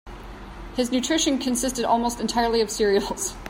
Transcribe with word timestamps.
His 0.75 0.91
nutrition 0.91 1.37
consisted 1.37 1.85
almost 1.85 2.19
entirely 2.19 2.61
of 2.61 2.71
cereals. 2.71 3.35